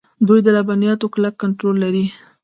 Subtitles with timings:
[0.27, 2.05] دوی د لبنیاتو کلک کنټرول لري.